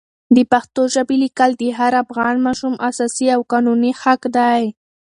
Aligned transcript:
د 0.35 0.37
پښتو 0.51 0.81
ژبې 0.93 1.15
لیکل 1.23 1.51
د 1.57 1.61
هر 1.79 1.93
افغان 2.03 2.35
ماشوم 2.45 2.73
اساسي 2.89 3.27
او 3.35 3.41
قانوني 3.51 3.91
حق 4.01 4.21
دی. 4.37 4.63